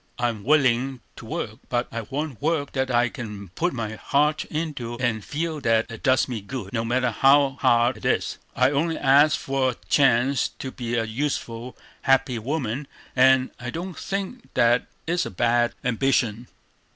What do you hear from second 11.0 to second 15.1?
useful, happy woman, and I don't think that